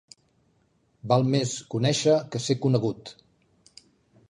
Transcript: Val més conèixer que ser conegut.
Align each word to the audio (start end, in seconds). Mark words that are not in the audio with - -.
Val 1.11 1.25
més 1.35 1.51
conèixer 1.75 2.17
que 2.33 2.43
ser 2.49 2.59
conegut. 2.67 3.15